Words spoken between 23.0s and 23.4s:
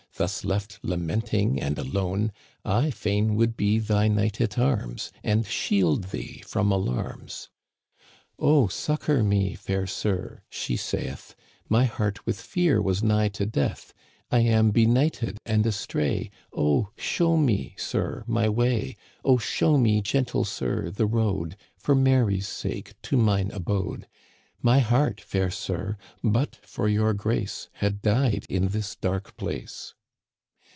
to